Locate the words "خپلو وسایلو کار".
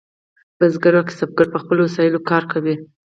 1.63-2.43